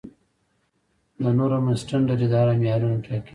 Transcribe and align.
د 1.21 1.23
نورم 1.37 1.65
او 1.71 1.75
سټنډرډ 1.81 2.19
اداره 2.27 2.53
معیارونه 2.61 2.97
ټاکي 3.05 3.29